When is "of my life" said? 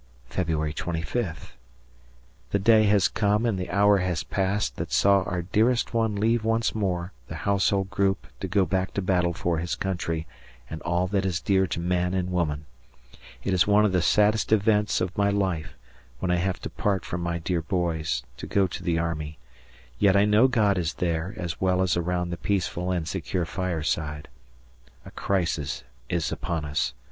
15.01-15.75